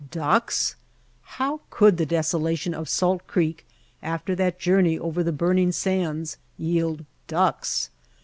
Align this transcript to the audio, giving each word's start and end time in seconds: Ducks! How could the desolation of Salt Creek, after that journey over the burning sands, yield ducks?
Ducks! 0.09 0.77
How 1.37 1.61
could 1.69 1.97
the 1.97 2.07
desolation 2.07 2.73
of 2.73 2.89
Salt 2.89 3.27
Creek, 3.27 3.67
after 4.01 4.33
that 4.33 4.57
journey 4.57 4.97
over 4.97 5.21
the 5.21 5.31
burning 5.31 5.71
sands, 5.71 6.37
yield 6.57 7.05
ducks? 7.27 7.91